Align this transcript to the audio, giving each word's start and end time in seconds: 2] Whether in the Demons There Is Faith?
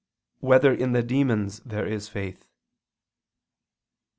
2] 0.39 0.47
Whether 0.47 0.73
in 0.73 0.93
the 0.93 1.03
Demons 1.03 1.59
There 1.59 1.85
Is 1.85 2.09
Faith? 2.09 2.47